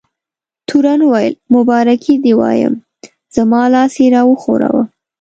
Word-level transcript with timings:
تورن 0.67 0.99
وویل: 1.05 1.33
مبارکي 1.55 2.15
دې 2.23 2.33
وایم، 2.39 2.73
زما 3.35 3.61
لاس 3.73 3.93
یې 4.01 4.07
را 4.13 4.21
وښوراوه. 4.25 4.83